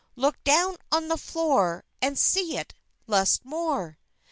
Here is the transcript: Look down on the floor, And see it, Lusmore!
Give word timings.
Look 0.15 0.43
down 0.43 0.77
on 0.91 1.09
the 1.09 1.15
floor, 1.17 1.83
And 2.01 2.17
see 2.17 2.57
it, 2.57 2.73
Lusmore! 3.05 3.99